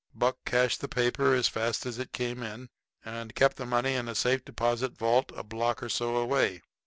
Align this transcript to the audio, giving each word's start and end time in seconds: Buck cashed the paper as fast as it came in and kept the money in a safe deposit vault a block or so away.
Buck 0.15 0.39
cashed 0.45 0.81
the 0.81 0.87
paper 0.87 1.35
as 1.35 1.47
fast 1.47 1.85
as 1.85 1.99
it 1.99 2.11
came 2.11 2.41
in 2.41 2.69
and 3.05 3.35
kept 3.35 3.57
the 3.57 3.67
money 3.67 3.93
in 3.93 4.07
a 4.07 4.15
safe 4.15 4.43
deposit 4.43 4.97
vault 4.97 5.31
a 5.35 5.43
block 5.43 5.83
or 5.83 5.89
so 5.89 6.15
away. 6.15 6.63